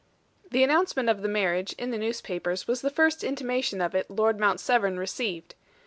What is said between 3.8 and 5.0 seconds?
of it Lord Mount Severn